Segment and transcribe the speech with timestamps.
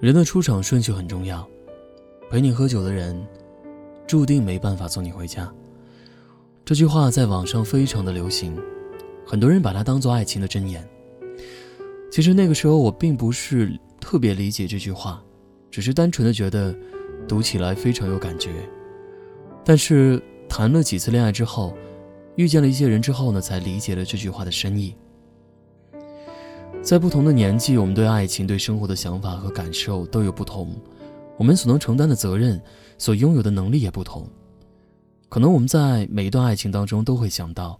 [0.00, 1.46] 人的出场顺序很重要，
[2.30, 3.22] 陪你喝酒的人，
[4.06, 5.52] 注定没办法送你回家。
[6.64, 8.56] 这句话在网上非常的流行，
[9.26, 10.82] 很多人把它当做爱情的箴言。
[12.10, 15.22] 其实那个时候我并不是特别理解这句话，
[15.70, 16.74] 只是单纯的觉得
[17.28, 18.50] 读起来非常有感觉。
[19.62, 21.76] 但是谈了几次恋爱之后，
[22.36, 24.96] 遇见了一些人之后呢，才理解了这句话的深意。
[26.82, 30.74] 在不同的年纪，我们对爱情、对生活的想法和感受都有不同，
[31.36, 32.60] 我们所能承担的责任、
[32.96, 34.26] 所拥有的能力也不同。
[35.28, 37.78] 可能我们在每一段爱情当中都会想到，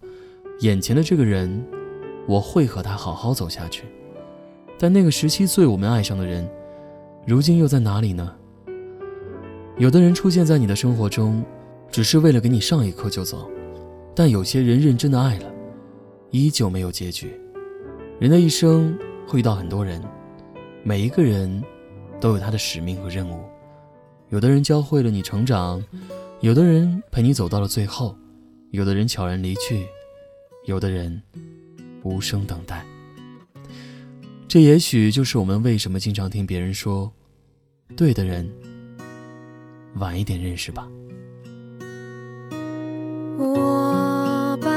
[0.59, 1.65] 眼前的这个人，
[2.27, 3.85] 我会和他好好走下去。
[4.77, 6.47] 但那个十七岁我们爱上的人，
[7.25, 8.33] 如今又在哪里呢？
[9.77, 11.43] 有的人出现在你的生活中，
[11.89, 13.49] 只是为了给你上一课就走；
[14.15, 15.51] 但有些人认真的爱了，
[16.29, 17.31] 依旧没有结局。
[18.21, 18.95] 人的一生
[19.27, 19.99] 会遇到很多人，
[20.83, 21.63] 每一个人
[22.19, 23.43] 都有他的使命和任务。
[24.29, 25.83] 有的人教会了你成长，
[26.41, 28.15] 有的人陪你走到了最后，
[28.69, 29.87] 有的人悄然离去，
[30.65, 31.19] 有的人
[32.03, 32.85] 无声等待。
[34.47, 37.11] 这也许就是我们为什么经常听别人说，
[37.97, 38.47] 对的人，
[39.95, 40.87] 晚一点认识吧。
[43.39, 44.69] 我把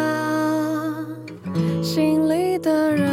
[1.83, 3.04] 心里的人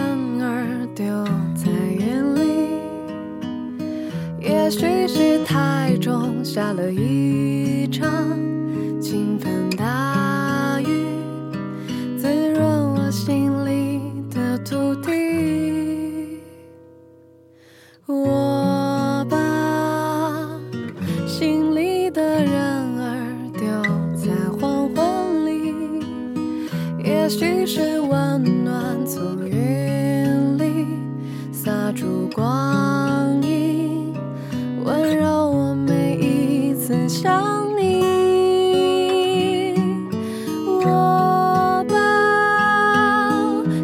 [6.54, 8.12] 下了一场
[9.00, 11.06] 倾盆大雨，
[12.18, 12.62] 滋润
[12.94, 16.42] 我心里的土地。
[18.06, 20.60] 我把
[21.26, 22.54] 心里的人
[23.00, 23.62] 儿丢
[24.14, 25.74] 在黄昏里，
[27.02, 30.86] 也许是温暖从云里
[31.54, 32.71] 洒出光
[36.92, 37.42] 一次想
[37.78, 38.03] 你。
[40.84, 41.96] 我把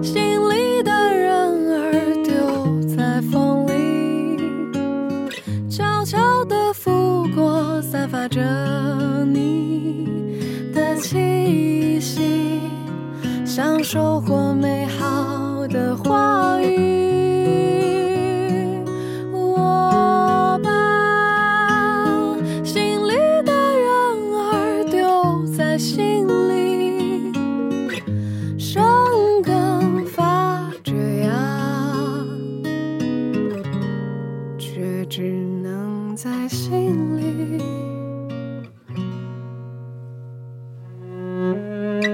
[0.04, 1.84] 心里的人儿
[2.26, 2.34] 丢
[2.86, 4.38] 在风里，
[5.70, 8.42] 悄悄地拂过，散发着
[9.26, 10.10] 你
[10.74, 12.60] 的气息，
[13.46, 15.96] 像收获美好的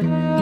[0.02, 0.33] 我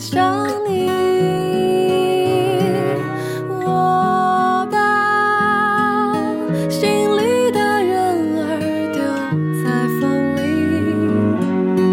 [0.00, 0.88] 想你。
[3.62, 4.78] 我把
[6.70, 6.88] 心
[7.18, 8.48] 里的人儿
[8.94, 8.98] 丢
[9.62, 9.64] 在
[10.00, 10.00] 风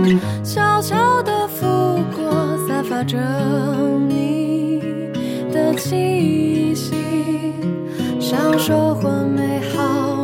[0.05, 1.67] 里，悄悄地拂
[2.15, 3.17] 过，散发着
[4.07, 4.79] 你
[5.51, 6.95] 的气息，
[8.21, 10.16] 像收获美好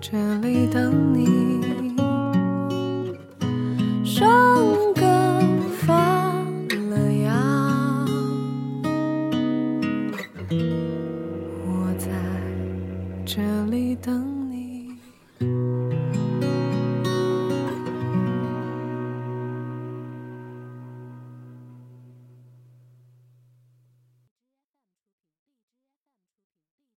[0.00, 1.96] 这里等你。
[4.04, 6.32] 生根发
[6.90, 8.06] 了芽。
[11.66, 12.08] 我在
[13.24, 14.35] 这里等